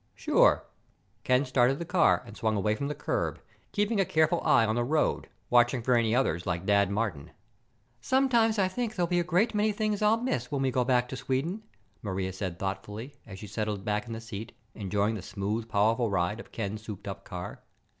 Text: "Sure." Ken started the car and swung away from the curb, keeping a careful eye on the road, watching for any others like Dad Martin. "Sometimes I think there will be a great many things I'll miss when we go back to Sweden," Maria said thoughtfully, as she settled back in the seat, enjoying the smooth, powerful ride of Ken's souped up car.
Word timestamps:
"Sure." 0.15 0.65
Ken 1.23 1.45
started 1.45 1.77
the 1.77 1.85
car 1.85 2.23
and 2.25 2.35
swung 2.35 2.55
away 2.57 2.73
from 2.73 2.87
the 2.87 2.95
curb, 2.95 3.39
keeping 3.71 3.99
a 3.99 4.03
careful 4.03 4.41
eye 4.41 4.65
on 4.65 4.73
the 4.73 4.83
road, 4.83 5.29
watching 5.51 5.83
for 5.83 5.93
any 5.95 6.15
others 6.15 6.47
like 6.47 6.65
Dad 6.65 6.89
Martin. 6.89 7.29
"Sometimes 8.01 8.57
I 8.57 8.67
think 8.67 8.95
there 8.95 9.05
will 9.05 9.09
be 9.11 9.19
a 9.19 9.23
great 9.23 9.53
many 9.53 9.71
things 9.71 10.01
I'll 10.01 10.17
miss 10.17 10.51
when 10.51 10.63
we 10.63 10.71
go 10.71 10.83
back 10.83 11.07
to 11.09 11.15
Sweden," 11.15 11.61
Maria 12.01 12.33
said 12.33 12.57
thoughtfully, 12.57 13.13
as 13.27 13.37
she 13.37 13.45
settled 13.45 13.85
back 13.85 14.07
in 14.07 14.13
the 14.13 14.21
seat, 14.21 14.53
enjoying 14.73 15.13
the 15.13 15.21
smooth, 15.21 15.69
powerful 15.69 16.09
ride 16.09 16.39
of 16.39 16.51
Ken's 16.51 16.81
souped 16.83 17.07
up 17.07 17.23
car. 17.23 17.61